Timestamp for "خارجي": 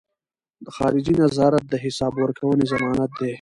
0.75-1.13